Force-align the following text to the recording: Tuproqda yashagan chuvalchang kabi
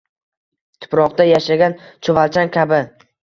Tuproqda 0.85 1.27
yashagan 1.27 1.77
chuvalchang 2.07 2.53
kabi 2.59 2.81